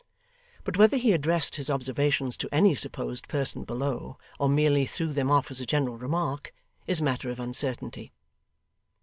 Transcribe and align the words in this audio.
but 0.63 0.77
whether 0.77 0.97
he 0.97 1.11
addressed 1.13 1.57
his 1.57 1.69
observations 1.69 2.35
to 2.35 2.49
any 2.51 2.73
supposed 2.73 3.27
person 3.27 3.63
below, 3.63 4.17
or 4.39 4.49
merely 4.49 4.83
threw 4.87 5.13
them 5.13 5.29
off 5.29 5.51
as 5.51 5.61
a 5.61 5.65
general 5.67 5.95
remark, 5.95 6.51
is 6.87 7.03
matter 7.03 7.29
of 7.29 7.39
uncertainty. 7.39 8.11